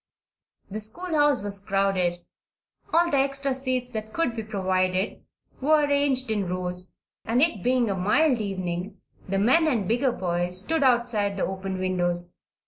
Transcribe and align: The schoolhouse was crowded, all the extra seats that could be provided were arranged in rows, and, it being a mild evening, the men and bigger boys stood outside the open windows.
The 0.71 0.79
schoolhouse 0.79 1.43
was 1.43 1.63
crowded, 1.63 2.25
all 2.91 3.11
the 3.11 3.19
extra 3.19 3.53
seats 3.53 3.91
that 3.93 4.13
could 4.13 4.35
be 4.35 4.41
provided 4.41 5.23
were 5.61 5.85
arranged 5.85 6.31
in 6.31 6.49
rows, 6.49 6.97
and, 7.23 7.39
it 7.39 7.61
being 7.61 7.87
a 7.87 7.93
mild 7.93 8.39
evening, 8.41 8.97
the 9.29 9.37
men 9.37 9.67
and 9.67 9.87
bigger 9.87 10.11
boys 10.11 10.59
stood 10.59 10.81
outside 10.81 11.37
the 11.37 11.45
open 11.45 11.77
windows. 11.77 12.33